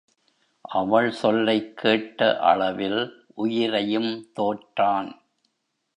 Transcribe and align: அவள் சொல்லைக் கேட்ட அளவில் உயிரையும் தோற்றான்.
அவள் 0.61 1.11
சொல்லைக் 1.11 1.77
கேட்ட 1.77 2.39
அளவில் 2.39 3.25
உயிரையும் 3.35 4.29
தோற்றான். 4.33 5.21